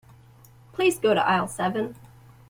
Please 0.73 0.97
go 0.97 1.13
to 1.13 1.21
aisle 1.23 1.47
seven. 1.47 1.93